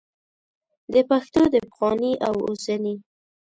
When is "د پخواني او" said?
1.53-2.35